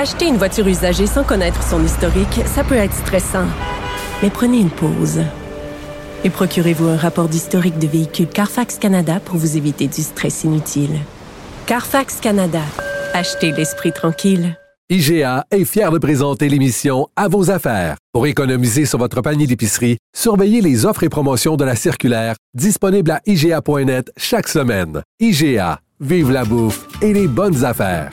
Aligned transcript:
Acheter 0.00 0.28
une 0.28 0.36
voiture 0.36 0.68
usagée 0.68 1.08
sans 1.08 1.24
connaître 1.24 1.60
son 1.60 1.84
historique, 1.84 2.42
ça 2.46 2.62
peut 2.62 2.76
être 2.76 2.94
stressant. 2.94 3.46
Mais 4.22 4.30
prenez 4.30 4.60
une 4.60 4.70
pause. 4.70 5.22
Et 6.22 6.30
procurez-vous 6.30 6.86
un 6.86 6.96
rapport 6.96 7.28
d'historique 7.28 7.80
de 7.80 7.88
véhicule 7.88 8.28
Carfax 8.28 8.78
Canada 8.78 9.18
pour 9.18 9.38
vous 9.38 9.56
éviter 9.56 9.88
du 9.88 10.02
stress 10.02 10.44
inutile. 10.44 11.00
Carfax 11.66 12.20
Canada. 12.20 12.60
Achetez 13.12 13.50
l'esprit 13.50 13.90
tranquille. 13.90 14.56
IGA 14.88 15.44
est 15.50 15.64
fier 15.64 15.90
de 15.90 15.98
présenter 15.98 16.48
l'émission 16.48 17.08
À 17.16 17.26
vos 17.26 17.50
affaires. 17.50 17.96
Pour 18.12 18.28
économiser 18.28 18.86
sur 18.86 19.00
votre 19.00 19.20
panier 19.20 19.48
d'épicerie, 19.48 19.98
surveillez 20.16 20.60
les 20.60 20.86
offres 20.86 21.02
et 21.02 21.08
promotions 21.08 21.56
de 21.56 21.64
la 21.64 21.74
circulaire 21.74 22.36
disponible 22.54 23.10
à 23.10 23.20
IGA.net 23.26 24.12
chaque 24.16 24.46
semaine. 24.46 25.02
IGA, 25.18 25.80
vive 25.98 26.30
la 26.30 26.44
bouffe 26.44 26.86
et 27.02 27.12
les 27.12 27.26
bonnes 27.26 27.64
affaires. 27.64 28.12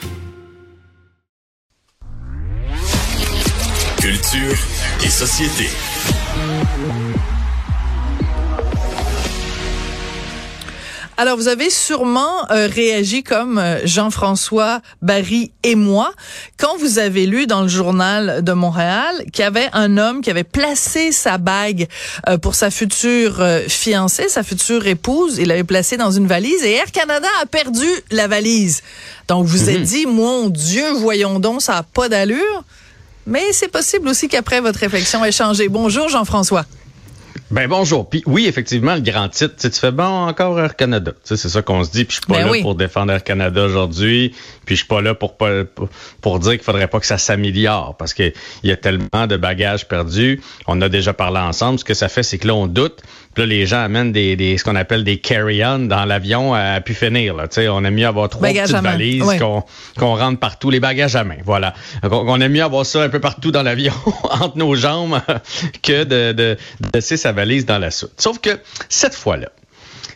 Culture 4.06 4.56
et 5.04 5.08
société. 5.08 5.68
Alors, 11.16 11.36
vous 11.36 11.48
avez 11.48 11.70
sûrement 11.70 12.48
euh, 12.52 12.68
réagi 12.72 13.24
comme 13.24 13.58
euh, 13.58 13.84
Jean-François 13.84 14.80
Barry 15.02 15.50
et 15.64 15.74
moi 15.74 16.12
quand 16.56 16.76
vous 16.78 17.00
avez 17.00 17.26
lu 17.26 17.48
dans 17.48 17.62
le 17.62 17.68
journal 17.68 18.44
de 18.44 18.52
Montréal 18.52 19.24
qu'il 19.32 19.42
y 19.42 19.46
avait 19.48 19.70
un 19.72 19.98
homme 19.98 20.20
qui 20.20 20.30
avait 20.30 20.44
placé 20.44 21.10
sa 21.10 21.36
bague 21.38 21.88
euh, 22.28 22.38
pour 22.38 22.54
sa 22.54 22.70
future 22.70 23.44
fiancée, 23.66 24.28
sa 24.28 24.44
future 24.44 24.86
épouse. 24.86 25.38
Il 25.38 25.48
l'avait 25.48 25.64
placée 25.64 25.96
dans 25.96 26.12
une 26.12 26.28
valise 26.28 26.62
et 26.62 26.74
Air 26.74 26.92
Canada 26.92 27.26
a 27.42 27.46
perdu 27.46 27.88
la 28.12 28.28
valise. 28.28 28.84
Donc, 29.26 29.46
vous 29.46 29.68
êtes 29.68 29.82
dit, 29.82 30.06
mon 30.06 30.48
Dieu, 30.48 30.92
voyons 30.92 31.40
donc, 31.40 31.60
ça 31.60 31.72
n'a 31.72 31.82
pas 31.82 32.08
d'allure. 32.08 32.62
Mais 33.26 33.52
c'est 33.52 33.68
possible 33.70 34.08
aussi 34.08 34.28
qu'après 34.28 34.60
votre 34.60 34.78
réflexion 34.78 35.24
ait 35.24 35.32
changé. 35.32 35.68
Bonjour, 35.68 36.08
Jean-François. 36.08 36.64
Ben 37.48 37.68
bonjour. 37.68 38.08
Puis 38.08 38.24
oui, 38.26 38.46
effectivement, 38.46 38.94
le 38.96 39.00
grand 39.02 39.28
titre, 39.28 39.54
tu 39.56 39.70
fais 39.70 39.92
bon 39.92 40.02
encore 40.26 40.58
Air 40.58 40.74
Canada. 40.74 41.12
C'est 41.22 41.36
ça 41.36 41.62
qu'on 41.62 41.84
se 41.84 41.90
dit. 41.92 42.04
Puis 42.04 42.16
je 42.16 42.20
suis 42.22 42.26
pas 42.26 42.38
Ben 42.40 42.46
là 42.46 42.50
oui. 42.50 42.62
pour 42.62 42.74
défendre 42.74 43.12
Air 43.12 43.22
Canada 43.22 43.64
aujourd'hui. 43.64 44.34
Puis 44.64 44.74
je 44.74 44.80
suis 44.80 44.88
pas 44.88 45.00
là 45.00 45.14
pour 45.14 45.36
pas- 45.36 45.64
pour, 45.64 45.88
pour 46.20 46.38
dire 46.40 46.52
qu'il 46.52 46.62
faudrait 46.62 46.88
pas 46.88 46.98
que 46.98 47.06
ça 47.06 47.18
s'améliore 47.18 47.94
parce 47.98 48.14
que 48.14 48.32
il 48.64 48.68
y 48.68 48.72
a 48.72 48.76
tellement 48.76 49.28
de 49.28 49.36
bagages 49.36 49.86
perdus. 49.86 50.40
On 50.66 50.80
a 50.82 50.88
déjà 50.88 51.12
parlé 51.12 51.38
ensemble. 51.38 51.78
Ce 51.78 51.84
que 51.84 51.94
ça 51.94 52.08
fait, 52.08 52.24
c'est 52.24 52.38
que 52.38 52.48
là 52.48 52.54
on 52.54 52.66
doute. 52.66 53.00
Puis 53.36 53.42
là, 53.42 53.46
les 53.48 53.66
gens 53.66 53.82
amènent 53.82 54.12
des, 54.12 54.34
des 54.34 54.56
ce 54.56 54.64
qu'on 54.64 54.76
appelle 54.76 55.04
des 55.04 55.18
carry-on 55.18 55.80
dans 55.80 56.06
l'avion 56.06 56.54
à, 56.54 56.80
pu 56.80 56.94
finir. 56.94 57.34
Là. 57.34 57.48
Tu 57.48 57.56
sais, 57.56 57.68
on 57.68 57.84
aime 57.84 57.94
mieux 57.94 58.06
avoir 58.06 58.30
trois 58.30 58.48
Bagages 58.48 58.70
petites 58.70 58.82
valises 58.82 59.22
Ouais. 59.24 59.38
qu'on 59.38 59.62
qu'on 59.98 60.16
rentre 60.16 60.40
partout, 60.40 60.70
les 60.70 60.80
bagages 60.80 61.16
à 61.16 61.24
main. 61.24 61.36
Voilà. 61.44 61.74
Donc, 62.02 62.12
on, 62.14 62.32
on 62.32 62.40
aime 62.40 62.52
mieux 62.52 62.62
avoir 62.62 62.86
ça 62.86 63.02
un 63.02 63.10
peu 63.10 63.20
partout 63.20 63.50
dans 63.50 63.62
l'avion, 63.62 63.92
entre 64.22 64.56
nos 64.56 64.74
jambes, 64.74 65.20
que 65.82 66.04
de, 66.04 66.32
de, 66.32 66.56
de 66.80 66.88
laisser 66.94 67.18
sa 67.18 67.32
valise 67.32 67.66
dans 67.66 67.78
la 67.78 67.90
soute. 67.90 68.12
Sauf 68.16 68.38
que 68.38 68.58
cette 68.88 69.14
fois-là, 69.14 69.50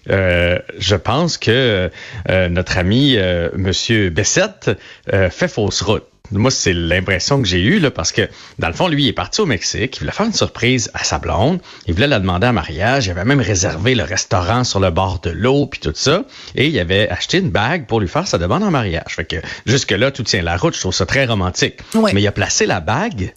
euh, 0.08 0.58
je 0.78 0.96
pense 0.96 1.36
que 1.36 1.90
euh, 2.30 2.48
notre 2.48 2.78
ami 2.78 3.16
euh, 3.18 3.50
Monsieur 3.54 4.08
Bessette 4.08 4.70
euh, 5.12 5.28
fait 5.28 5.46
fausse 5.48 5.82
route. 5.82 6.04
Moi, 6.32 6.50
c'est 6.50 6.72
l'impression 6.72 7.42
que 7.42 7.48
j'ai 7.48 7.60
eue, 7.60 7.80
là, 7.80 7.90
parce 7.90 8.12
que, 8.12 8.28
dans 8.58 8.68
le 8.68 8.74
fond, 8.74 8.86
lui, 8.86 9.04
il 9.04 9.08
est 9.08 9.12
parti 9.12 9.40
au 9.40 9.46
Mexique, 9.46 9.96
il 9.96 10.00
voulait 10.00 10.12
faire 10.12 10.26
une 10.26 10.32
surprise 10.32 10.90
à 10.94 11.02
sa 11.02 11.18
blonde, 11.18 11.60
il 11.86 11.94
voulait 11.94 12.06
la 12.06 12.20
demander 12.20 12.46
en 12.46 12.52
mariage, 12.52 13.06
il 13.06 13.10
avait 13.10 13.24
même 13.24 13.40
réservé 13.40 13.94
le 13.96 14.04
restaurant 14.04 14.62
sur 14.62 14.78
le 14.78 14.90
bord 14.90 15.18
de 15.20 15.30
l'eau, 15.30 15.66
puis 15.66 15.80
tout 15.80 15.92
ça, 15.94 16.24
et 16.54 16.68
il 16.68 16.78
avait 16.78 17.08
acheté 17.08 17.38
une 17.38 17.50
bague 17.50 17.86
pour 17.86 18.00
lui 18.00 18.06
faire 18.08 18.28
sa 18.28 18.38
demande 18.38 18.62
en 18.62 18.70
mariage. 18.70 19.02
Fait 19.08 19.24
que, 19.24 19.36
jusque-là, 19.66 20.12
tout 20.12 20.22
tient 20.22 20.42
la 20.42 20.56
route, 20.56 20.74
je 20.74 20.80
trouve 20.80 20.94
ça 20.94 21.04
très 21.06 21.26
romantique. 21.26 21.78
Ouais. 21.94 22.12
Mais 22.14 22.22
il 22.22 22.26
a 22.28 22.32
placé 22.32 22.66
la 22.66 22.78
bague 22.80 23.34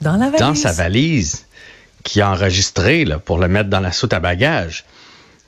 Dans 0.00 0.16
la 0.16 0.26
valise. 0.30 0.40
dans 0.40 0.54
sa 0.56 0.72
valise 0.72 1.46
qui 2.02 2.20
a 2.20 2.30
enregistré 2.30 3.04
là, 3.04 3.18
pour 3.18 3.38
le 3.38 3.46
mettre 3.46 3.68
dans 3.70 3.80
la 3.80 3.92
soute 3.92 4.12
à 4.14 4.20
bagages. 4.20 4.84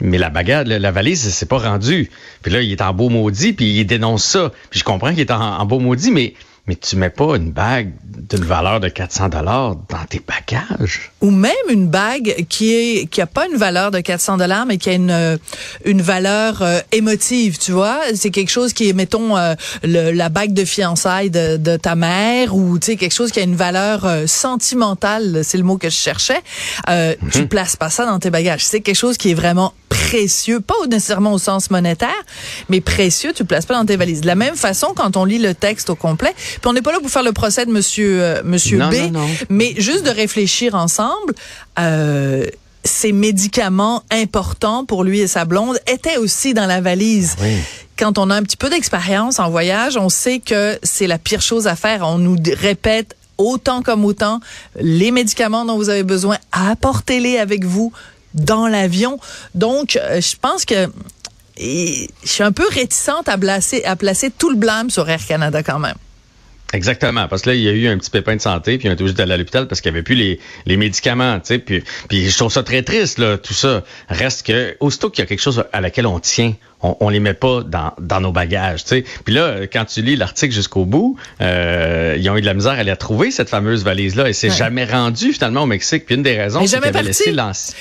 Mais 0.01 0.19
la 0.19 0.31
bagage, 0.31 0.67
la, 0.67 0.79
la 0.79 0.91
valise, 0.91 1.33
c'est 1.33 1.49
pas 1.49 1.59
rendu. 1.59 2.11
Puis 2.43 2.53
là, 2.53 2.61
il 2.61 2.73
est 2.73 2.83
en 2.83 2.93
beau 2.93 3.09
maudit, 3.09 3.53
puis 3.53 3.79
il 3.79 3.85
dénonce 3.85 4.25
ça. 4.25 4.51
Puis 4.71 4.81
je 4.81 4.85
comprends 4.85 5.11
qu'il 5.11 5.21
est 5.21 5.31
en, 5.31 5.41
en 5.41 5.65
beau 5.65 5.79
maudit, 5.79 6.11
mais 6.11 6.35
mais 6.69 6.77
tu 6.77 6.95
mets 6.97 7.11
pas 7.11 7.35
une 7.37 7.51
bague 7.51 7.93
d'une 8.05 8.45
valeur 8.45 8.79
de 8.79 8.89
400 8.89 9.31
dollars 9.31 9.75
dans 9.89 10.05
tes 10.09 10.21
bagages? 10.21 11.11
ou 11.21 11.31
même 11.31 11.53
une 11.69 11.89
bague 11.89 12.47
qui 12.49 12.73
est 12.75 13.07
qui 13.07 13.21
a 13.21 13.27
pas 13.27 13.47
une 13.49 13.57
valeur 13.57 13.91
de 13.91 13.99
400 14.01 14.37
dollars 14.37 14.65
mais 14.67 14.79
qui 14.79 14.91
a 14.91 14.93
une 14.95 15.39
une 15.85 16.03
valeur 16.03 16.63
euh, 16.63 16.79
émotive 16.93 17.59
tu 17.59 17.73
vois? 17.73 18.01
C'est 18.15 18.31
quelque 18.31 18.51
chose 18.51 18.73
qui 18.73 18.89
est 18.89 18.93
mettons 18.93 19.37
euh, 19.37 19.55
le- 19.83 20.13
la 20.13 20.29
bague 20.29 20.53
de 20.53 20.65
fiançailles 20.65 21.31
de, 21.31 21.57
de 21.57 21.77
ta 21.77 21.95
mère 21.97 22.55
ou 22.55 22.79
tu 22.79 22.87
sais 22.93 22.97
quelque 22.97 23.15
chose 23.15 23.33
qui 23.33 23.41
a 23.41 23.43
une 23.43 23.57
valeur 23.57 24.05
euh, 24.05 24.27
sentimentale 24.27 25.41
c'est 25.45 25.59
le 25.59 25.65
mot 25.65 25.79
que 25.79 25.91
je 25.91 25.97
cherchais. 25.97 26.41
Euh, 26.89 27.15
tu 27.33 27.47
places 27.47 27.77
pas 27.77 27.91
ça 27.91 28.07
dans 28.07 28.19
tes 28.19 28.31
bagages. 28.31 28.65
C'est 28.65 28.81
quelque 28.81 28.97
chose 28.97 29.17
qui 29.17 29.31
est 29.31 29.35
vraiment 29.35 29.73
précieux 30.13 30.61
pas 30.61 30.75
nécessairement 30.91 31.33
au 31.33 31.39
sens 31.39 31.71
monétaire 31.71 32.11
mais 32.69 32.83
précieux 32.83 33.33
tu 33.35 33.45
le 33.45 33.47
places 33.47 33.65
pas 33.65 33.75
dans 33.75 33.87
tes 33.87 33.97
valises 33.97 34.21
de 34.21 34.27
la 34.27 34.35
même 34.35 34.57
façon 34.57 34.89
quand 34.95 35.17
on 35.17 35.25
lit 35.25 35.39
le 35.39 35.55
texte 35.55 35.89
au 35.89 35.95
complet 35.95 36.35
puis 36.37 36.61
on 36.67 36.75
n'est 36.75 36.83
pas 36.83 36.93
là 36.93 37.01
pour 37.01 37.09
faire 37.11 37.23
le 37.23 37.33
procès 37.33 37.65
de 37.65 37.71
monsieur 37.73 38.23
euh, 38.23 38.43
monsieur 38.45 38.77
Non, 38.77 38.91
B 38.91 38.95
non, 39.11 39.21
non. 39.21 39.29
mais 39.49 39.75
juste 39.79 40.05
de 40.05 40.11
réfléchir 40.11 40.75
ensemble, 40.75 41.33
euh, 41.79 42.45
ces 42.85 43.13
médicaments 43.13 44.03
importants 44.11 44.85
pour 44.85 45.03
lui 45.03 45.21
et 45.21 45.27
sa 45.27 45.45
blonde 45.47 45.79
étaient 45.87 46.17
aussi 46.19 46.53
dans 46.53 46.67
la 46.67 46.81
valise. 46.81 47.37
Oui. 47.41 47.57
Quand 47.99 48.19
on 48.19 48.29
a 48.29 48.35
un 48.35 48.43
petit 48.43 48.57
peu 48.57 48.69
d'expérience 48.69 49.39
en 49.39 49.51
voyage, 49.51 49.97
on 49.97 50.09
sait 50.09 50.41
que 50.41 50.79
c'est 50.83 51.07
la 51.07 51.19
pire 51.19 51.41
chose 51.41 51.67
à 51.69 51.77
faire. 51.77 52.03
On 52.03 52.19
nous 52.19 52.37
répète 52.61 53.15
autant 53.39 53.83
comme 53.83 54.05
autant 54.05 54.41
les 54.81 55.11
médicaments 55.11 55.65
dont 55.65 55.77
vous 55.77 55.89
avez 55.89 56.03
besoin, 56.03 56.39
apportez-les 56.53 57.39
avec 57.39 57.65
vous 57.65 57.93
dans 58.35 58.67
l'avion. 58.69 59.19
Donc, 59.55 59.97
euh, 59.97 60.21
je 60.21 60.37
pense 60.41 60.65
que 60.65 60.89
et 61.59 62.09
je 62.25 62.29
suis 62.29 62.43
un 62.43 62.53
peu 62.53 62.67
réticente 62.71 63.29
à 63.29 63.37
placer, 63.37 63.85
à 63.85 63.95
placer 63.95 64.31
tout 64.31 64.51
le 64.51 64.57
blâme 64.57 64.89
sur 64.91 65.09
Air 65.09 65.21
Canada 65.27 65.63
quand 65.63 65.79
même. 65.79 65.95
Exactement, 66.75 67.29
parce 67.29 67.43
que 67.43 67.51
là, 67.51 67.55
il 67.55 67.61
y 67.61 67.69
a 67.69 67.73
eu 67.73 67.87
un 67.87 67.99
petit 67.99 68.09
pépin 68.09 68.35
de 68.35 68.41
santé, 68.41 68.79
puis 68.79 68.89
on 68.89 68.93
était 68.93 69.03
obligé 69.03 69.15
d'aller 69.15 69.35
à 69.35 69.37
l'hôpital 69.37 69.69
parce 69.69 69.83
qu'il 69.83 69.93
n'y 69.93 69.99
avait 69.99 70.03
plus 70.03 70.15
les, 70.15 70.41
les 70.65 70.79
médicaments, 70.79 71.39
tu 71.41 71.49
sais. 71.49 71.59
Puis, 71.59 71.85
puis 72.09 72.31
je 72.31 72.35
trouve 72.39 72.51
ça 72.51 72.63
très 72.63 72.83
triste, 72.83 73.19
là, 73.19 73.37
tout 73.37 73.53
ça. 73.53 73.85
Reste 74.09 74.47
que, 74.47 74.75
aussitôt 74.81 75.11
qu'il 75.11 75.23
y 75.23 75.27
a 75.27 75.29
quelque 75.29 75.43
chose 75.43 75.63
à 75.71 75.81
laquelle 75.83 76.07
on 76.07 76.19
tient, 76.19 76.55
on, 76.81 76.97
on 77.01 77.11
les 77.11 77.21
met 77.21 77.35
pas 77.35 77.63
dans, 77.63 77.93
dans 78.01 78.23
nos 78.23 78.33
bagages, 78.33 78.85
tu 78.85 78.89
sais. 78.89 79.05
Puis 79.27 79.35
là, 79.35 79.67
quand 79.71 79.85
tu 79.85 80.01
lis 80.01 80.17
l'article 80.17 80.55
jusqu'au 80.55 80.87
bout, 80.87 81.19
euh, 81.43 82.17
ils 82.19 82.31
ont 82.31 82.39
eu 82.39 82.41
de 82.41 82.47
la 82.47 82.55
misère 82.55 82.73
à 82.73 82.83
la 82.85 82.97
trouver, 82.97 83.31
cette 83.31 83.51
fameuse 83.51 83.85
valise-là, 83.85 84.31
et 84.31 84.33
c'est 84.33 84.49
Ouais. 84.49 84.57
jamais 84.57 84.87
rendu, 84.87 85.35
finalement, 85.35 85.65
au 85.65 85.67
Mexique. 85.67 86.07
Puis 86.07 86.15
une 86.15 86.23
des 86.23 86.39
raisons, 86.39 86.61
c'est 86.63 86.69
jamais 86.69 86.89
qu'il 86.89 86.97
avait 86.97 87.09
parti. 87.09 87.25
laissé 87.25 87.33
l'ancien... 87.33 87.75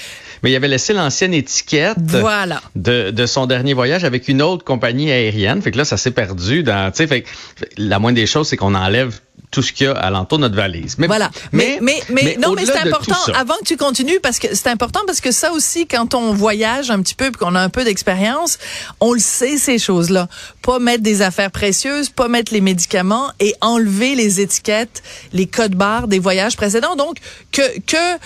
Mais 0.43 0.51
il 0.51 0.55
avait 0.55 0.67
laissé 0.67 0.93
l'ancienne 0.93 1.33
étiquette 1.33 1.97
Voilà. 2.07 2.61
de, 2.75 3.11
de 3.11 3.25
son 3.25 3.45
dernier 3.45 3.73
voyage 3.73 4.03
avec 4.03 4.27
une 4.27 4.41
autre 4.41 4.63
compagnie 4.63 5.11
aérienne. 5.11 5.61
Fait 5.61 5.71
que 5.71 5.77
là, 5.77 5.85
ça 5.85 5.97
s'est 5.97 6.11
perdu 6.11 6.63
dans, 6.63 6.91
tu 6.91 6.97
sais, 6.97 7.07
fait 7.07 7.21
que 7.21 7.29
la 7.77 7.99
moindre 7.99 8.15
des 8.15 8.25
choses, 8.25 8.47
c'est 8.47 8.57
qu'on 8.57 8.73
enlève 8.75 9.19
tout 9.49 9.61
ce 9.61 9.73
qu'il 9.73 9.87
y 9.87 9.89
a 9.89 9.93
alentour 9.93 10.37
de 10.37 10.43
notre 10.43 10.55
valise. 10.55 10.95
Mais, 10.97 11.07
Voilà. 11.07 11.29
Mais, 11.51 11.79
mais, 11.81 12.01
mais, 12.09 12.37
non, 12.39 12.53
mais 12.53 12.65
c'est 12.65 12.77
important. 12.77 13.15
ça- 13.25 13.33
Avant 13.37 13.55
que 13.57 13.65
tu 13.65 13.75
continues, 13.77 14.19
parce 14.21 14.39
que 14.39 14.53
c'est 14.55 14.67
important 14.67 15.01
parce 15.05 15.19
que 15.21 15.31
ça 15.31 15.51
aussi, 15.51 15.87
quand 15.87 16.13
on 16.13 16.33
voyage 16.33 16.89
un 16.91 17.01
petit 17.01 17.15
peu 17.15 17.25
et 17.27 17.31
qu'on 17.31 17.55
a 17.55 17.59
un 17.61 17.69
peu 17.69 17.83
d'expérience, 17.83 18.59
on 18.99 19.13
le 19.13 19.19
sait, 19.19 19.57
ces 19.57 19.77
choses-là. 19.79 20.27
Pas 20.61 20.79
mettre 20.79 21.03
des 21.03 21.21
affaires 21.21 21.51
précieuses, 21.51 22.09
pas 22.09 22.27
mettre 22.27 22.53
les 22.53 22.61
médicaments 22.61 23.31
et 23.39 23.53
enlever 23.61 24.15
les 24.15 24.39
étiquettes, 24.41 25.01
les 25.33 25.47
codes 25.47 25.75
barres 25.75 26.07
des 26.07 26.19
voyages 26.19 26.55
précédents. 26.55 26.95
Donc, 26.95 27.17
que, 27.51 27.79
que 27.81 28.19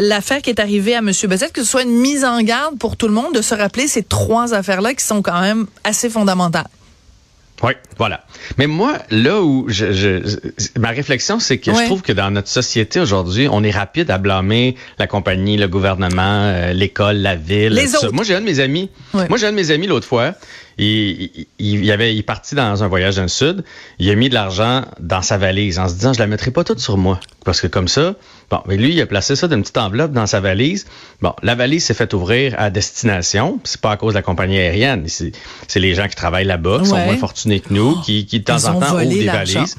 l'affaire 0.00 0.42
qui 0.42 0.50
est 0.50 0.60
arrivée 0.60 0.94
à 0.94 0.98
M. 0.98 1.12
Bessette, 1.28 1.52
que 1.52 1.62
ce 1.62 1.68
soit 1.70 1.82
une 1.82 1.98
mise 1.98 2.24
en 2.24 2.40
garde 2.42 2.78
pour 2.78 2.96
tout 2.96 3.06
le 3.08 3.14
monde 3.14 3.34
de 3.34 3.42
se 3.42 3.54
rappeler 3.54 3.88
ces 3.88 4.02
trois 4.02 4.54
affaires-là 4.54 4.94
qui 4.94 5.04
sont 5.04 5.22
quand 5.22 5.40
même 5.40 5.66
assez 5.84 6.10
fondamentales. 6.10 6.66
Oui, 7.62 7.72
voilà. 7.96 8.24
Mais 8.58 8.66
moi, 8.66 8.98
là 9.10 9.40
où 9.40 9.64
je, 9.68 9.92
je- 9.92 10.78
ma 10.78 10.90
réflexion, 10.90 11.40
c'est 11.40 11.56
que 11.58 11.70
Ouais. 11.70 11.78
je 11.80 11.84
trouve 11.86 12.02
que 12.02 12.12
dans 12.12 12.30
notre 12.30 12.48
société 12.48 13.00
aujourd'hui, 13.00 13.48
on 13.50 13.62
est 13.64 13.70
rapide 13.70 14.10
à 14.10 14.18
blâmer 14.18 14.76
la 14.98 15.06
compagnie, 15.06 15.56
le 15.56 15.66
gouvernement, 15.66 16.42
euh, 16.44 16.72
l'école, 16.74 17.16
la 17.16 17.34
ville. 17.34 17.72
Les 17.72 17.94
autres. 17.96 18.12
Moi, 18.12 18.24
j'ai 18.24 18.34
un 18.34 18.40
de 18.40 18.46
mes 18.46 18.60
amis. 18.60 18.90
Ouais. 19.14 19.26
Moi, 19.30 19.38
j'ai 19.38 19.46
un 19.46 19.52
de 19.52 19.56
mes 19.56 19.70
amis 19.70 19.86
l'autre 19.86 20.06
fois. 20.06 20.34
Il, 20.78 21.46
il, 21.58 21.84
il 21.84 21.90
avait, 21.90 22.14
il 22.14 22.18
est 22.18 22.22
parti 22.22 22.54
dans 22.54 22.82
un 22.82 22.88
voyage 22.88 23.16
dans 23.16 23.22
le 23.22 23.28
sud. 23.28 23.64
Il 23.98 24.10
a 24.10 24.14
mis 24.14 24.28
de 24.28 24.34
l'argent 24.34 24.82
dans 25.00 25.22
sa 25.22 25.38
valise 25.38 25.78
en 25.78 25.88
se 25.88 25.94
disant, 25.94 26.12
je 26.12 26.18
la 26.18 26.26
mettrai 26.26 26.50
pas 26.50 26.64
toute 26.64 26.80
sur 26.80 26.98
moi. 26.98 27.18
Parce 27.44 27.60
que 27.60 27.66
comme 27.66 27.88
ça, 27.88 28.14
bon, 28.50 28.60
mais 28.66 28.76
lui, 28.76 28.92
il 28.92 29.00
a 29.00 29.06
placé 29.06 29.36
ça 29.36 29.48
d'une 29.48 29.62
petite 29.62 29.78
enveloppe 29.78 30.12
dans 30.12 30.26
sa 30.26 30.40
valise. 30.40 30.86
Bon, 31.22 31.32
la 31.42 31.54
valise 31.54 31.84
s'est 31.84 31.94
fait 31.94 32.12
ouvrir 32.12 32.54
à 32.58 32.70
destination. 32.70 33.58
C'est 33.64 33.80
pas 33.80 33.92
à 33.92 33.96
cause 33.96 34.14
de 34.14 34.18
la 34.18 34.22
compagnie 34.22 34.58
aérienne. 34.58 35.06
C'est 35.08 35.80
les 35.80 35.94
gens 35.94 36.08
qui 36.08 36.16
travaillent 36.16 36.44
là-bas, 36.44 36.80
qui 36.82 36.90
sont 36.90 36.98
moins 36.98 37.16
fortunés 37.16 37.60
que 37.60 37.72
nous, 37.72 38.00
qui, 38.02 38.26
qui 38.26 38.40
de 38.40 38.44
temps 38.44 38.64
en 38.66 38.78
temps 38.78 38.94
ouvrent 38.94 39.08
des 39.08 39.26
valises. 39.26 39.76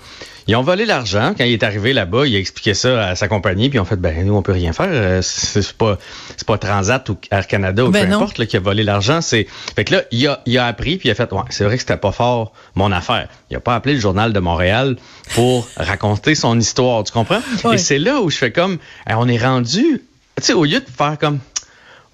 Ils 0.47 0.55
ont 0.55 0.61
volé 0.61 0.85
l'argent. 0.85 1.33
Quand 1.37 1.43
il 1.43 1.51
est 1.51 1.63
arrivé 1.63 1.91
là-bas, 1.91 2.25
il 2.25 2.35
a 2.35 2.39
expliqué 2.39 2.73
ça 2.73 3.09
à 3.09 3.15
sa 3.15 3.27
compagnie, 3.27 3.69
puis 3.69 3.77
ils 3.77 3.81
ont 3.81 3.85
fait, 3.85 3.97
ben 3.97 4.25
nous, 4.25 4.33
on 4.33 4.41
peut 4.41 4.53
rien 4.53 4.71
faire. 4.71 4.87
Euh, 4.89 5.21
c'est 5.21 5.73
pas, 5.73 5.97
pas 6.45 6.57
Transat 6.57 7.07
ou 7.09 7.17
Air 7.31 7.47
Canada 7.47 7.85
ou 7.85 7.91
ben 7.91 8.07
peu 8.07 8.15
importe 8.15 8.37
là, 8.37 8.45
qui 8.45 8.55
a 8.55 8.61
volé 8.61 8.83
l'argent. 8.83 9.19
C'est, 9.19 9.45
fait 9.75 9.83
que 9.83 9.95
là, 9.95 10.03
il 10.11 10.25
a, 10.25 10.41
il 10.45 10.57
a 10.57 10.65
appris, 10.65 10.97
puis 10.97 11.09
il 11.09 11.11
a 11.11 11.15
fait, 11.15 11.31
ouais, 11.33 11.41
c'est 11.49 11.65
vrai 11.65 11.75
que 11.75 11.81
c'était 11.81 11.97
pas 11.97 12.13
fort 12.13 12.53
mon 12.75 12.93
affaire. 12.93 13.27
Il 13.51 13.57
a 13.57 13.59
pas 13.59 13.75
appelé 13.75 13.95
le 13.95 13.99
journal 13.99 14.31
de 14.31 14.39
Montréal 14.39 14.95
pour 15.35 15.67
raconter 15.77 16.33
son 16.33 16.57
histoire, 16.57 17.03
tu 17.03 17.11
comprends? 17.11 17.41
Et 17.73 17.77
c'est 17.77 17.99
là 17.99 18.21
où 18.21 18.29
je 18.29 18.37
fais 18.37 18.51
comme, 18.51 18.77
on 19.09 19.27
est 19.27 19.43
rendu, 19.43 20.01
tu 20.37 20.43
sais, 20.43 20.53
au 20.53 20.63
lieu 20.63 20.79
de 20.79 20.89
faire 20.89 21.17
comme, 21.19 21.39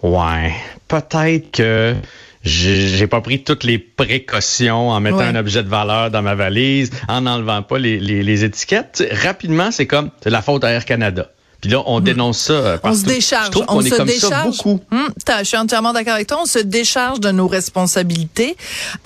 ouais, 0.01 0.53
peut-être 0.87 1.51
que 1.51 1.95
j'ai 2.43 3.07
pas 3.07 3.21
pris 3.21 3.43
toutes 3.43 3.63
les 3.63 3.77
précautions 3.77 4.89
en 4.89 4.99
mettant 4.99 5.19
un 5.19 5.35
objet 5.35 5.63
de 5.63 5.69
valeur 5.69 6.11
dans 6.11 6.21
ma 6.21 6.35
valise, 6.35 6.91
en 7.07 7.21
n'enlevant 7.21 7.61
pas 7.61 7.79
les, 7.79 7.99
les, 7.99 8.23
les 8.23 8.43
étiquettes. 8.43 9.03
rapidement, 9.11 9.71
c'est 9.71 9.87
comme 9.87 10.11
c'est 10.21 10.29
la 10.29 10.41
faute 10.41 10.63
à 10.63 10.69
Air 10.71 10.85
Canada. 10.85 11.31
Puis 11.63 11.71
là, 11.71 11.81
on 11.85 12.01
hmm. 12.01 12.03
dénonce 12.03 12.39
ça. 12.39 12.53
Euh, 12.53 12.77
on 12.83 12.93
se 12.93 13.05
décharge. 13.05 13.55
on, 13.69 13.79
se 13.79 14.01
décharge. 14.01 14.57
beaucoup. 14.57 14.81
Hum, 14.91 15.07
je 15.39 15.45
suis 15.45 15.55
entièrement 15.55 15.93
d'accord 15.93 16.15
avec 16.15 16.27
toi. 16.27 16.39
On 16.41 16.45
se 16.45 16.59
décharge 16.59 17.21
de 17.21 17.31
nos 17.31 17.47
responsabilités. 17.47 18.57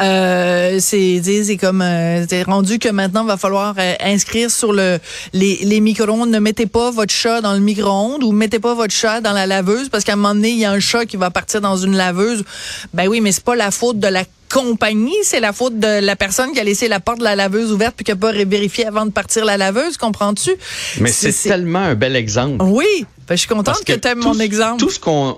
Euh, 0.02 0.80
c'est 0.80 1.22
c'est 1.22 1.58
comme 1.58 1.84
euh, 1.84 2.26
c'est 2.28 2.42
rendu 2.42 2.80
que 2.80 2.90
maintenant 2.90 3.22
il 3.26 3.28
va 3.28 3.38
falloir 3.38 3.76
euh, 3.78 3.94
inscrire 4.00 4.50
sur 4.50 4.74
le 4.74 4.98
les, 5.34 5.60
les 5.62 5.80
micro-ondes. 5.82 6.32
Ne 6.32 6.40
mettez 6.40 6.66
pas 6.66 6.90
votre 6.90 7.14
chat 7.14 7.42
dans 7.42 7.54
le 7.54 7.60
micro-ondes 7.60 8.24
ou 8.24 8.32
mettez 8.32 8.58
pas 8.58 8.74
votre 8.74 8.92
chat 8.92 9.22
dans 9.22 9.34
la 9.34 9.46
laveuse 9.46 9.90
parce 9.90 10.04
qu'à 10.04 10.14
un 10.14 10.16
moment 10.16 10.34
donné 10.34 10.50
il 10.50 10.58
y 10.58 10.66
a 10.66 10.72
un 10.72 10.80
chat 10.80 11.06
qui 11.06 11.18
va 11.18 11.30
partir 11.30 11.62
dans 11.62 11.78
une 11.78 11.96
laveuse. 11.96 12.44
Ben 12.92 13.08
oui, 13.08 13.22
mais 13.22 13.32
c'est 13.32 13.44
pas 13.44 13.56
la 13.56 13.70
faute 13.70 14.00
de 14.00 14.08
la 14.08 14.24
compagnie, 14.50 15.18
c'est 15.24 15.40
la 15.40 15.54
faute 15.54 15.80
de 15.80 16.00
la 16.00 16.16
personne 16.16 16.52
qui 16.52 16.60
a 16.60 16.64
laissé 16.64 16.88
la 16.88 17.00
porte 17.00 17.20
de 17.20 17.24
la 17.24 17.36
laveuse 17.36 17.72
ouverte 17.72 17.96
puis 17.96 18.06
qui 18.06 18.12
n'a 18.12 18.18
pas 18.18 18.32
vérifié 18.32 18.86
avant 18.86 19.06
de 19.06 19.12
partir 19.12 19.46
la 19.46 19.58
laveuse, 19.58 19.98
comprends-tu? 19.98 20.52
Mais 21.00 21.12
c'est 21.12 21.32
tellement 21.32 21.80
un 21.80 21.96
bel 21.96 22.16
exemple. 22.16 22.64
Oui, 22.64 23.06
ben, 23.28 23.36
je 23.36 23.40
suis 23.40 23.50
contente 23.50 23.84
que, 23.84 23.94
tu 23.94 24.08
aimes 24.08 24.20
mon 24.20 24.40
exemple. 24.40 24.80
Tout 24.80 24.90
ce 24.90 25.00
qu'on 25.00 25.38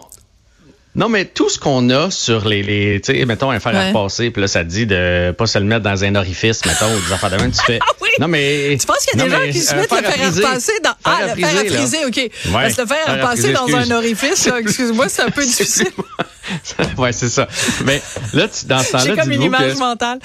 non, 0.95 1.07
mais 1.07 1.25
tout 1.25 1.49
ce 1.49 1.59
qu'on 1.59 1.89
a 1.91 2.09
sur 2.09 2.47
les, 2.47 2.63
les 2.63 2.99
tu 2.99 3.13
sais, 3.13 3.25
mettons 3.25 3.51
un 3.51 3.59
fer 3.59 3.75
à 3.75 3.87
repasser, 3.87 4.31
puis 4.31 4.41
là, 4.41 4.47
ça 4.47 4.63
dit 4.63 4.87
de 4.87 5.31
pas 5.31 5.45
se 5.45 5.59
le 5.59 5.65
mettre 5.65 5.83
dans 5.83 6.03
un 6.03 6.15
orifice, 6.15 6.65
mettons, 6.65 6.93
ou 6.93 6.99
des 6.99 7.13
affaires 7.13 7.29
de 7.29 7.37
même, 7.37 7.51
tu 7.51 7.61
fais. 7.65 7.79
Ah 7.81 7.91
oui! 8.01 8.09
Non, 8.19 8.27
mais. 8.27 8.75
Tu 8.79 8.87
penses 8.87 9.05
qu'il 9.05 9.19
y 9.19 9.21
a 9.21 9.25
des 9.25 9.31
gens 9.31 9.51
qui 9.51 9.61
se 9.61 9.75
mettent 9.75 9.91
le 9.91 9.97
fer 9.97 10.25
à 10.25 10.29
repasser 10.29 10.73
dans. 10.83 10.95
Ah, 11.05 11.19
le 11.27 11.41
fer 11.41 11.57
à 11.57 11.65
friser, 11.65 12.05
OK. 12.05 12.17
Ouais, 12.17 12.31
Parce 12.51 12.73
que 12.73 12.81
le 12.81 12.87
fer 12.87 12.97
à 13.05 13.13
repasser 13.13 13.53
dans 13.53 13.73
un 13.73 13.91
orifice, 13.91 14.47
excuse-moi, 14.47 15.07
c'est 15.09 15.21
un 15.21 15.29
peu 15.29 15.43
difficile. 15.45 15.91
Ouais, 16.97 17.11
c'est 17.11 17.29
ça. 17.29 17.47
Mais 17.85 18.01
là, 18.33 18.47
tu, 18.47 18.65
dans 18.65 18.79
ce 18.79 18.91
temps-là, 18.91 19.15
comme 19.15 19.31
une 19.31 19.43
image 19.43 19.75
mentale. 19.75 20.19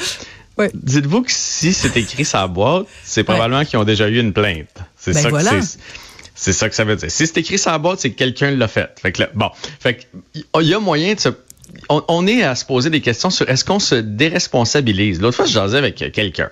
Ouais. 0.56 0.70
Dites-vous 0.72 1.22
que 1.22 1.32
si 1.32 1.72
c'est 1.72 1.96
écrit 1.96 2.24
sur 2.24 2.38
la 2.38 2.46
boîte, 2.46 2.86
c'est 3.02 3.24
probablement 3.24 3.64
qu'ils 3.64 3.78
ont 3.78 3.84
déjà 3.84 4.08
eu 4.08 4.20
une 4.20 4.32
plainte. 4.32 4.68
C'est 4.96 5.12
ben 5.12 5.22
ça 5.22 5.28
voilà. 5.28 5.50
que 5.50 5.62
c'est. 5.62 5.78
C'est 6.36 6.52
ça 6.52 6.68
que 6.68 6.74
ça 6.74 6.84
veut 6.84 6.96
dire. 6.96 7.10
Si 7.10 7.26
c'est 7.26 7.38
écrit 7.38 7.58
sur 7.58 7.70
la 7.70 7.78
boîte, 7.78 8.00
c'est 8.00 8.10
que 8.10 8.16
quelqu'un 8.16 8.50
l'a 8.50 8.66
fait. 8.66 8.90
Fait 9.00 9.12
que 9.12 9.22
là, 9.22 9.30
bon. 9.34 9.50
Fait 9.78 9.94
que, 9.94 10.02
il 10.34 10.66
y 10.66 10.74
a 10.74 10.80
moyen 10.80 11.14
de 11.14 11.20
se 11.20 11.28
on, 11.88 12.26
est 12.26 12.42
à 12.42 12.54
se 12.54 12.64
poser 12.64 12.90
des 12.90 13.00
questions 13.00 13.30
sur 13.30 13.48
est-ce 13.48 13.64
qu'on 13.64 13.78
se 13.78 13.94
déresponsabilise. 13.94 15.20
L'autre 15.20 15.36
fois, 15.36 15.46
je 15.46 15.52
jasais 15.52 15.78
avec 15.78 15.96
quelqu'un 16.12 16.50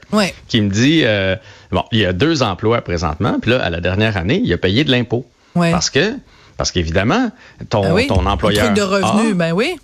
qui 0.49 0.61
me 0.61 0.71
dit 0.71 1.03
euh, 1.05 1.37
bon, 1.71 1.85
il 1.93 2.01
y 2.01 2.05
a 2.05 2.13
deux 2.13 2.43
emplois 2.43 2.81
présentement, 2.81 3.39
puis 3.41 3.51
là, 3.53 3.63
à 3.63 3.71
la 3.71 3.81
dernière 3.81 4.17
année, 4.17 4.41
il 4.43 4.53
a 4.53 4.59
payé 4.59 4.85
de 4.85 4.91
l'impôt. 4.91 5.27
Parce 5.55 5.91
que 5.91 6.15
parce 6.57 6.71
qu'évidemment, 6.71 7.31
ton, 7.69 7.95
ben 7.95 8.07
ton 8.07 8.27
employeur. 8.27 8.65
Un 8.65 8.75
truc 8.75 8.77
de 8.77 8.83
revenu, 8.83 9.35
ben 9.35 9.53
oui. 9.53 9.77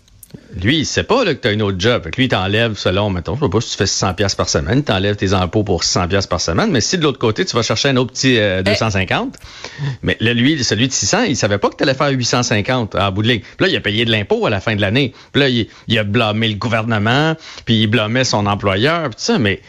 Lui, 0.61 0.79
il 0.79 0.87
sait 0.87 1.05
pas 1.05 1.25
là, 1.25 1.35
que 1.35 1.41
tu 1.41 1.49
as 1.49 1.53
une 1.53 1.63
autre 1.63 1.79
job. 1.79 2.03
Fait 2.05 2.11
que 2.11 2.17
lui, 2.17 2.25
il 2.25 2.29
t'enlève 2.29 2.77
selon, 2.77 3.11
mettons, 3.11 3.37
je 3.37 3.41
sais 3.45 3.49
pas 3.49 3.61
si 3.61 3.71
tu 3.71 3.77
fais 3.77 3.87
600 3.87 4.15
pièces 4.15 4.35
par 4.35 4.49
semaine, 4.49 4.83
tu 4.83 4.93
enlèves 4.93 5.17
tes 5.17 5.33
impôts 5.33 5.63
pour 5.63 5.85
600 5.85 6.09
pièces 6.09 6.27
par 6.27 6.41
semaine. 6.41 6.71
Mais 6.71 6.81
si 6.81 6.99
de 6.99 7.03
l'autre 7.03 7.19
côté, 7.19 7.45
tu 7.45 7.55
vas 7.55 7.63
chercher 7.63 7.91
un 7.91 7.97
autre 7.97 8.13
petit 8.13 8.39
250, 8.65 9.37
euh, 9.37 9.39
eh. 9.39 9.83
mais 10.03 10.17
là, 10.21 10.35
lui, 10.35 10.63
celui 10.65 10.89
de 10.89 10.93
600, 10.93 11.25
il 11.25 11.37
savait 11.37 11.59
pas 11.59 11.69
que 11.69 11.77
tu 11.77 11.83
allais 11.83 11.95
faire 11.95 12.11
850 12.11 12.95
à 12.95 13.11
bout 13.11 13.23
de 13.23 13.29
ligne. 13.29 13.41
Puis 13.41 13.67
là, 13.67 13.69
il 13.69 13.77
a 13.77 13.81
payé 13.81 14.05
de 14.05 14.11
l'impôt 14.11 14.47
à 14.47 14.51
la 14.51 14.61
fin 14.61 14.75
de 14.75 14.81
l'année. 14.81 15.15
Puis 15.33 15.41
là, 15.41 15.49
il, 15.49 15.99
a 15.99 16.05
blâmé 16.05 16.49
le 16.49 16.57
gouvernement, 16.57 17.35
puis 17.65 17.83
il 17.83 17.87
blâmait 17.87 18.25
son 18.25 18.47
employeur, 18.47 19.11
puis 19.11 19.17
tout 19.17 19.25
ça. 19.25 19.39
Mais 19.39 19.61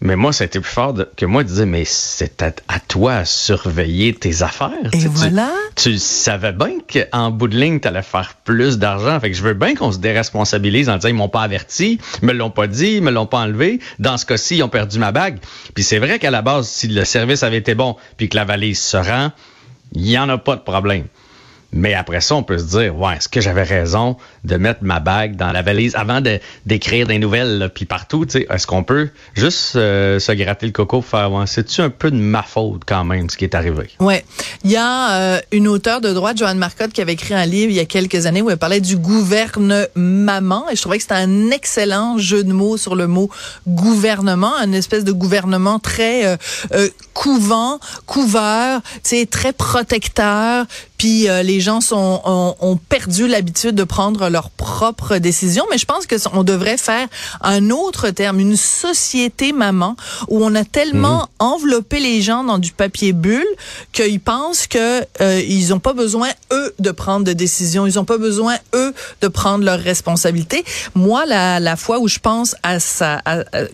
mais 0.00 0.14
moi, 0.14 0.32
ça 0.32 0.44
a 0.44 0.46
été 0.46 0.60
plus 0.60 0.70
fort 0.70 0.94
que 1.16 1.24
moi 1.24 1.42
de 1.42 1.48
dire, 1.48 1.66
mais 1.66 1.84
c'est 1.86 2.42
à, 2.42 2.80
toi 2.80 3.20
de 3.20 3.24
surveiller 3.24 4.12
tes 4.12 4.42
affaires. 4.42 4.92
Et 4.92 5.06
voilà. 5.08 5.50
Tu, 5.74 5.96
savais 5.98 6.52
bien 6.52 6.78
qu'en 6.92 7.30
bout 7.30 7.48
de 7.48 7.56
ligne, 7.56 7.80
tu 7.80 7.88
allais 7.88 8.02
faire 8.02 8.34
plus 8.44 8.78
d'argent. 8.78 9.18
Fait 9.20 9.30
que 9.30 9.36
je 9.36 9.42
veux 9.42 9.54
bien 9.54 9.74
qu'on 9.74 9.92
se 9.92 9.98
déresponsabilise 9.98 10.90
en 10.90 10.96
disant, 10.96 11.08
ils 11.08 11.14
m'ont 11.14 11.30
pas 11.30 11.42
averti, 11.42 11.98
ils 12.20 12.26
me 12.26 12.34
l'ont 12.34 12.50
pas 12.50 12.66
dit, 12.66 12.96
ils 12.96 13.02
me 13.02 13.10
l'ont 13.10 13.26
pas 13.26 13.38
enlevé. 13.38 13.80
Dans 13.98 14.18
ce 14.18 14.26
cas-ci, 14.26 14.58
ils 14.58 14.62
ont 14.62 14.68
perdu 14.68 14.98
ma 14.98 15.12
bague. 15.12 15.38
Puis 15.74 15.82
c'est 15.82 15.98
vrai 15.98 16.18
qu'à 16.18 16.30
la 16.30 16.42
base, 16.42 16.68
si 16.68 16.88
le 16.88 17.04
service 17.06 17.42
avait 17.42 17.58
été 17.58 17.74
bon, 17.74 17.96
puis 18.18 18.28
que 18.28 18.36
la 18.36 18.44
valise 18.44 18.78
se 18.78 18.98
rend, 18.98 19.32
il 19.92 20.02
n'y 20.02 20.18
en 20.18 20.28
a 20.28 20.36
pas 20.36 20.56
de 20.56 20.62
problème. 20.62 21.06
Mais 21.76 21.94
après 21.94 22.20
ça, 22.20 22.34
on 22.34 22.42
peut 22.42 22.58
se 22.58 22.78
dire, 22.78 22.98
ouais, 22.98 23.16
est-ce 23.16 23.28
que 23.28 23.40
j'avais 23.40 23.62
raison 23.62 24.16
de 24.44 24.56
mettre 24.56 24.80
ma 24.82 24.98
bague 24.98 25.36
dans 25.36 25.52
la 25.52 25.60
valise 25.62 25.94
avant 25.94 26.20
d'écrire 26.64 27.06
des 27.06 27.18
nouvelles, 27.18 27.70
puis 27.74 27.84
partout, 27.84 28.24
tu 28.24 28.46
est-ce 28.48 28.66
qu'on 28.66 28.82
peut 28.82 29.10
juste 29.34 29.76
euh, 29.76 30.18
se 30.18 30.32
gratter 30.32 30.66
le 30.66 30.72
coco 30.72 31.00
pour 31.00 31.04
faire, 31.04 31.30
ouais, 31.32 31.46
c'est-tu 31.46 31.82
un 31.82 31.90
peu 31.90 32.10
de 32.10 32.16
ma 32.16 32.42
faute 32.42 32.82
quand 32.86 33.04
même, 33.04 33.28
ce 33.28 33.36
qui 33.36 33.44
est 33.44 33.54
arrivé? 33.54 33.90
Ouais. 34.00 34.24
Il 34.64 34.70
y 34.70 34.76
a 34.76 35.12
euh, 35.12 35.40
une 35.52 35.68
auteure 35.68 36.00
de 36.00 36.12
droit, 36.12 36.34
Joanne 36.34 36.58
Marcotte, 36.58 36.92
qui 36.92 37.02
avait 37.02 37.12
écrit 37.12 37.34
un 37.34 37.44
livre 37.44 37.70
il 37.70 37.76
y 37.76 37.80
a 37.80 37.84
quelques 37.84 38.24
années 38.24 38.40
où 38.40 38.48
elle 38.48 38.56
parlait 38.56 38.80
du 38.80 38.96
gouvernement, 38.96 40.64
et 40.70 40.76
je 40.76 40.80
trouvais 40.80 40.96
que 40.96 41.02
c'était 41.02 41.14
un 41.14 41.50
excellent 41.50 42.16
jeu 42.16 42.42
de 42.42 42.52
mots 42.52 42.78
sur 42.78 42.96
le 42.96 43.06
mot 43.06 43.28
gouvernement, 43.68 44.54
une 44.64 44.74
espèce 44.74 45.04
de 45.04 45.12
gouvernement 45.12 45.78
très 45.78 46.24
euh, 46.24 46.88
couvent, 47.12 47.78
couvert, 48.06 48.80
tu 49.02 49.16
sais, 49.16 49.26
très 49.26 49.52
protecteur, 49.52 50.66
puis 50.98 51.28
euh, 51.28 51.42
les 51.42 51.60
gens 51.60 51.80
sont 51.80 52.20
ont, 52.24 52.78
perdu 52.88 53.26
l'habitude 53.26 53.74
de 53.74 53.84
prendre 53.84 54.28
leurs 54.28 54.50
propres 54.50 55.16
décisions. 55.16 55.64
Mais 55.70 55.78
je 55.78 55.86
pense 55.86 56.06
que 56.06 56.16
on 56.32 56.44
devrait 56.44 56.76
faire 56.76 57.08
un 57.40 57.70
autre 57.70 58.10
terme, 58.10 58.40
une 58.40 58.56
société 58.56 59.52
maman, 59.52 59.96
où 60.28 60.44
on 60.44 60.54
a 60.54 60.64
tellement 60.64 61.20
mhm. 61.20 61.26
enveloppé 61.38 62.00
les 62.00 62.22
gens 62.22 62.44
dans 62.44 62.58
du 62.58 62.72
papier 62.72 63.12
bulle 63.12 63.46
qu'ils 63.92 64.20
pensent 64.20 64.66
que 64.66 65.02
euh, 65.20 65.40
ils 65.46 65.72
ont 65.72 65.78
pas 65.78 65.92
besoin 65.92 66.28
eux 66.52 66.74
de 66.78 66.90
prendre 66.90 67.24
de 67.24 67.32
décisions, 67.32 67.86
ils 67.86 67.98
ont 67.98 68.04
pas 68.04 68.18
besoin 68.18 68.56
eux 68.74 68.94
de 69.20 69.28
prendre 69.28 69.64
leurs 69.64 69.80
responsabilités. 69.80 70.64
Moi, 70.94 71.24
la, 71.26 71.60
la 71.60 71.76
fois 71.76 71.98
où 71.98 72.08
je 72.08 72.18
pense 72.18 72.54
à 72.62 72.80
ça, 72.80 73.22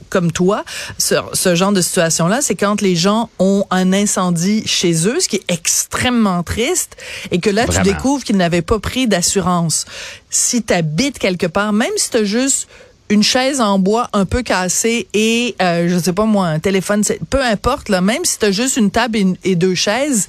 comme 0.08 0.32
toi, 0.32 0.64
ce, 0.98 1.16
ce 1.32 1.54
genre 1.54 1.72
de 1.72 1.80
situation 1.80 2.28
là, 2.28 2.40
c'est 2.40 2.54
quand 2.54 2.80
les 2.80 2.96
gens 2.96 3.30
ont 3.38 3.64
un 3.70 3.92
incendie 3.92 4.62
chez 4.66 5.06
eux, 5.08 5.20
ce 5.20 5.28
qui 5.28 5.36
est 5.36 5.44
extrêmement 5.48 6.42
triste 6.42 6.96
et 7.30 7.38
que 7.38 7.50
là, 7.50 7.66
tu 7.66 7.80
découvres 7.82 8.24
qu'ils 8.24 8.36
n'avaient 8.36 8.62
pas 8.62 8.78
pris 8.78 9.06
d'assurance. 9.06 9.84
Si 10.30 10.62
tu 10.62 10.72
habites 10.72 11.18
quelque 11.18 11.46
part, 11.46 11.72
même 11.72 11.92
si 11.96 12.10
tu 12.10 12.18
as 12.18 12.24
juste 12.24 12.68
une 13.12 13.22
chaise 13.22 13.60
en 13.60 13.78
bois 13.78 14.08
un 14.14 14.24
peu 14.24 14.42
cassée 14.42 15.06
et, 15.12 15.54
euh, 15.60 15.86
je 15.88 15.98
sais 15.98 16.14
pas 16.14 16.24
moi, 16.24 16.46
un 16.46 16.58
téléphone, 16.58 17.02
peu 17.28 17.42
importe, 17.42 17.88
là, 17.90 18.00
même 18.00 18.24
si 18.24 18.38
tu 18.38 18.46
as 18.46 18.52
juste 18.52 18.78
une 18.78 18.90
table 18.90 19.18
et, 19.44 19.54
deux 19.54 19.74
chaises, 19.74 20.28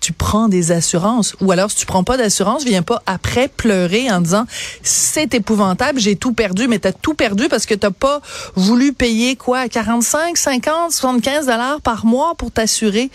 tu 0.00 0.12
prends 0.12 0.48
des 0.48 0.72
assurances. 0.72 1.36
Ou 1.40 1.52
alors, 1.52 1.70
si 1.70 1.76
tu 1.76 1.86
prends 1.86 2.02
pas 2.02 2.16
d'assurance, 2.16 2.64
viens 2.64 2.82
pas 2.82 3.02
après 3.06 3.48
pleurer 3.48 4.10
en 4.10 4.20
disant 4.20 4.46
c'est 4.82 5.32
épouvantable, 5.32 6.00
j'ai 6.00 6.16
tout 6.16 6.32
perdu, 6.32 6.66
mais 6.66 6.80
tu 6.80 6.88
as 6.88 6.92
tout 6.92 7.14
perdu 7.14 7.48
parce 7.48 7.66
que 7.66 7.74
tu 7.74 7.90
pas 7.90 8.20
voulu 8.56 8.92
payer 8.92 9.36
quoi, 9.36 9.68
45, 9.68 10.36
50, 10.36 10.92
75 10.92 11.46
dollars 11.46 11.80
par 11.80 12.04
mois 12.04 12.34
pour 12.34 12.50
t'assurer. 12.50 13.10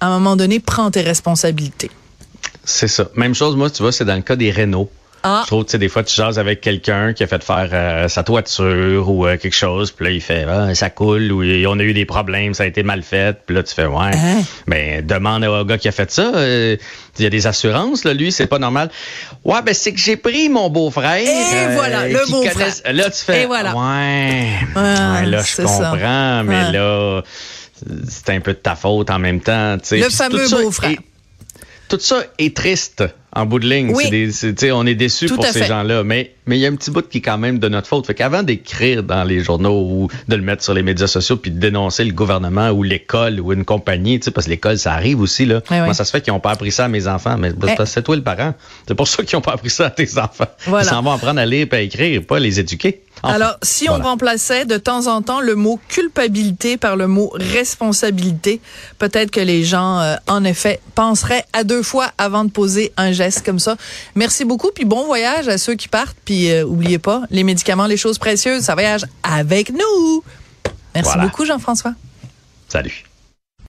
À 0.00 0.06
un 0.06 0.18
moment 0.18 0.36
donné, 0.36 0.60
prends 0.60 0.90
tes 0.90 1.02
responsabilités. 1.02 1.90
C'est 2.64 2.88
ça. 2.88 3.08
Même 3.14 3.34
chose, 3.34 3.56
moi, 3.56 3.70
tu 3.70 3.82
vois, 3.82 3.92
c'est 3.92 4.04
dans 4.04 4.14
le 4.14 4.22
cas 4.22 4.36
des 4.36 4.50
Renault. 4.50 4.90
Ah. 5.24 5.42
Je 5.42 5.46
trouve, 5.46 5.64
tu 5.64 5.70
sais, 5.70 5.78
des 5.78 5.88
fois, 5.88 6.02
tu 6.02 6.16
jases 6.16 6.40
avec 6.40 6.60
quelqu'un 6.60 7.12
qui 7.12 7.22
a 7.22 7.28
fait 7.28 7.44
faire 7.44 7.68
euh, 7.72 8.08
sa 8.08 8.24
toiture 8.24 9.08
ou 9.08 9.24
euh, 9.24 9.36
quelque 9.36 9.54
chose, 9.54 9.92
puis 9.92 10.06
là, 10.06 10.10
il 10.10 10.20
fait, 10.20 10.44
ah, 10.48 10.74
ça 10.74 10.90
coule, 10.90 11.30
ou 11.30 11.44
on 11.68 11.78
a 11.78 11.82
eu 11.82 11.94
des 11.94 12.04
problèmes, 12.04 12.54
ça 12.54 12.64
a 12.64 12.66
été 12.66 12.82
mal 12.82 13.04
fait, 13.04 13.36
puis 13.46 13.54
là, 13.54 13.62
tu 13.62 13.72
fais, 13.72 13.86
ouais. 13.86 14.10
Hein? 14.12 14.42
Mais 14.66 15.00
demande 15.00 15.44
au 15.44 15.64
gars 15.64 15.78
qui 15.78 15.86
a 15.86 15.92
fait 15.92 16.10
ça, 16.10 16.32
euh, 16.34 16.76
il 17.18 17.22
y 17.22 17.26
a 17.26 17.30
des 17.30 17.46
assurances, 17.46 18.02
là, 18.02 18.14
lui, 18.14 18.32
c'est 18.32 18.48
pas 18.48 18.58
normal. 18.58 18.90
Ouais, 19.44 19.62
ben, 19.62 19.74
c'est 19.74 19.92
que 19.92 20.00
j'ai 20.00 20.16
pris 20.16 20.48
mon 20.48 20.68
beau-frère. 20.70 21.14
Et 21.18 21.72
voilà, 21.72 22.08
le 22.08 22.28
beau-frère. 22.28 22.72
Là, 22.92 23.10
tu 23.10 23.24
fais, 23.24 23.46
voilà. 23.46 23.76
ouais, 23.76 24.48
ouais, 24.74 25.26
là, 25.26 25.40
je 25.40 25.62
comprends, 25.62 26.42
mais 26.42 26.72
là, 26.72 27.22
c'est 28.08 28.30
un 28.30 28.40
peu 28.40 28.54
de 28.54 28.58
ta 28.58 28.74
faute 28.74 29.08
en 29.10 29.20
même 29.20 29.40
temps, 29.40 29.76
tu 29.78 29.86
sais. 29.86 29.98
Le 29.98 30.10
fameux 30.10 30.48
beau-frère 30.48 30.96
tout 31.98 32.04
ça 32.04 32.22
est 32.38 32.56
triste 32.56 33.04
en 33.34 33.46
bout 33.46 33.58
de 33.58 33.66
ligne. 33.68 33.92
Oui. 33.94 34.10
Des- 34.10 34.72
on 34.72 34.84
est 34.86 34.94
déçus 34.94 35.26
Tout 35.26 35.36
pour 35.36 35.44
à 35.46 35.52
ces 35.52 35.64
gens-là, 35.64 36.04
mais 36.04 36.32
mais 36.46 36.58
il 36.58 36.60
y 36.60 36.66
a 36.66 36.68
un 36.68 36.74
petit 36.74 36.90
bout 36.90 37.08
qui 37.08 37.18
est 37.18 37.20
quand 37.22 37.38
même 37.38 37.58
de 37.58 37.68
notre 37.68 37.86
faute. 37.86 38.06
Fait 38.06 38.14
qu'avant 38.14 38.42
d'écrire 38.42 39.02
dans 39.02 39.24
les 39.24 39.40
journaux 39.40 39.80
ou 39.88 40.08
de 40.28 40.36
le 40.36 40.42
mettre 40.42 40.62
sur 40.62 40.74
les 40.74 40.82
médias 40.82 41.06
sociaux 41.06 41.36
puis 41.36 41.50
de 41.50 41.58
dénoncer 41.58 42.04
le 42.04 42.12
gouvernement 42.12 42.70
ou 42.70 42.82
l'école 42.82 43.40
ou 43.40 43.52
une 43.52 43.64
compagnie, 43.64 44.18
parce 44.18 44.46
que 44.46 44.50
l'école 44.50 44.76
ça 44.78 44.92
arrive 44.92 45.20
aussi 45.20 45.46
là. 45.46 45.62
Comment 45.66 45.86
ouais. 45.88 45.94
ça 45.94 46.04
se 46.04 46.10
fait 46.10 46.20
qu'ils 46.20 46.32
ont 46.32 46.40
pas 46.40 46.50
appris 46.50 46.72
ça 46.72 46.84
à 46.86 46.88
mes 46.88 47.06
enfants? 47.08 47.36
Mais 47.38 47.52
Eh. 47.66 47.86
c'est 47.86 48.02
toi 48.02 48.16
le 48.16 48.22
parent. 48.22 48.54
C'est 48.88 48.94
pour 48.94 49.08
ça 49.08 49.22
qu'ils 49.22 49.36
ont 49.36 49.40
pas 49.42 49.52
appris 49.52 49.70
ça 49.70 49.86
à 49.86 49.90
tes 49.90 50.18
enfants. 50.18 50.46
Voilà. 50.66 50.84
Ils 50.84 50.88
s'en 50.90 51.02
vont 51.02 51.12
apprendre 51.12 51.40
à 51.40 51.46
lire 51.46 51.66
et 51.72 51.74
à 51.76 51.80
écrire, 51.80 52.22
pas 52.26 52.38
les 52.38 52.60
éduquer. 52.60 53.00
Enfin, 53.22 53.34
Alors, 53.34 53.56
si 53.62 53.88
on 53.88 53.98
remplaçait 53.98 54.64
de 54.64 54.76
temps 54.78 55.06
en 55.06 55.22
temps 55.22 55.40
le 55.40 55.54
mot 55.54 55.78
culpabilité 55.88 56.76
par 56.76 56.96
le 56.96 57.06
mot 57.06 57.30
responsabilité, 57.34 58.60
peut-être 58.98 59.30
que 59.30 59.40
les 59.40 59.62
gens, 59.62 60.00
euh, 60.00 60.16
en 60.26 60.42
effet, 60.42 60.80
penseraient 60.94 61.44
à 61.52 61.62
deux 61.62 61.82
fois 61.84 62.10
avant 62.18 62.44
de 62.44 62.50
poser 62.50 62.92
un 62.96 63.12
geste 63.12 63.44
comme 63.44 63.60
ça. 63.60 63.76
Merci 64.16 64.44
beaucoup, 64.44 64.70
puis 64.74 64.84
bon 64.84 65.04
voyage 65.06 65.46
à 65.48 65.56
ceux 65.58 65.74
qui 65.74 65.88
partent. 65.88 66.16
Puis, 66.24 66.50
euh, 66.50 66.64
oubliez 66.64 66.98
pas, 66.98 67.22
les 67.30 67.44
médicaments, 67.44 67.86
les 67.86 67.96
choses 67.96 68.18
précieuses, 68.18 68.62
ça 68.64 68.74
voyage 68.74 69.06
avec 69.22 69.70
nous. 69.70 70.24
Merci 70.94 71.12
Voilà. 71.12 71.22
beaucoup, 71.28 71.44
Jean-François. 71.44 71.94
Salut. 72.68 73.04